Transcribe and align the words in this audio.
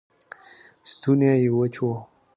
ستونی 0.89 1.31
یې 1.41 1.49
وچ 1.57 1.75
و 1.83 1.87